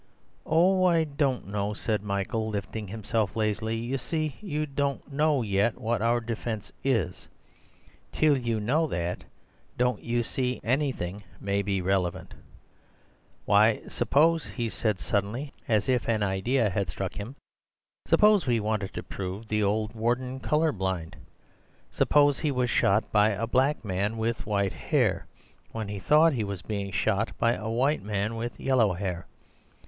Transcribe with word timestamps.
"Oh, 0.47 0.83
I 0.85 1.03
don't 1.03 1.45
know," 1.45 1.75
said 1.75 2.01
Michael, 2.01 2.49
lifting 2.49 2.87
himself 2.87 3.35
lazily; 3.35 3.75
"you 3.77 3.99
see, 3.99 4.35
you 4.41 4.65
don't 4.65 5.13
know 5.13 5.43
yet 5.43 5.79
what 5.79 6.01
our 6.01 6.19
defence 6.19 6.71
is. 6.83 7.27
Till 8.11 8.35
you 8.35 8.59
know 8.59 8.87
that, 8.87 9.25
don't 9.77 10.01
you 10.01 10.23
see, 10.23 10.59
anything 10.63 11.23
may 11.39 11.61
be 11.61 11.81
relevant. 11.81 12.33
Why, 13.45 13.83
suppose," 13.87 14.47
he 14.47 14.69
said 14.69 14.99
suddenly, 14.99 15.53
as 15.67 15.87
if 15.87 16.07
an 16.07 16.23
idea 16.23 16.71
had 16.71 16.89
struck 16.89 17.13
him, 17.13 17.35
"suppose 18.07 18.47
we 18.47 18.59
wanted 18.59 18.95
to 18.95 19.03
prove 19.03 19.47
the 19.49 19.61
old 19.61 19.93
Warden 19.93 20.39
colour 20.39 20.71
blind. 20.71 21.15
Suppose 21.91 22.39
he 22.39 22.49
was 22.49 22.71
shot 22.71 23.11
by 23.11 23.29
a 23.29 23.45
black 23.45 23.85
man 23.85 24.17
with 24.17 24.47
white 24.47 24.73
hair, 24.73 25.27
when 25.73 25.89
he 25.89 25.99
thought 25.99 26.33
he 26.33 26.43
was 26.43 26.63
being 26.63 26.91
shot 26.91 27.37
by 27.37 27.53
a 27.53 27.69
white 27.69 28.01
man 28.01 28.35
with 28.35 28.59
yellow 28.59 28.93
hair! 28.93 29.27